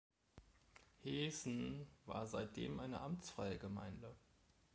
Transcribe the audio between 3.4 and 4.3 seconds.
Gemeinde.